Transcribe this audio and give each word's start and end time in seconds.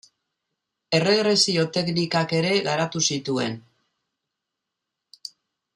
Erregresio 0.99 1.65
teknikak 1.77 2.33
ere 2.39 2.55
garatu 2.69 3.03
zituen. 3.11 3.61